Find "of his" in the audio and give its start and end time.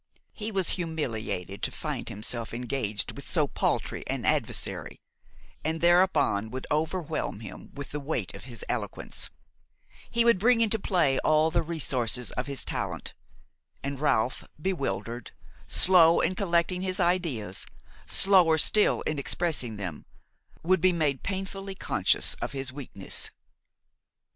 8.33-8.65, 12.31-12.65, 22.41-22.73